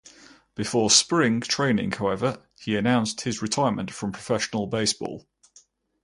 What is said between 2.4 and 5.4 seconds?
he announced his retirement from professional baseball.